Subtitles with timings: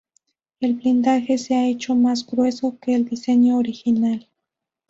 [0.61, 4.27] El blindaje se ha hecho más grueso que el diseño original.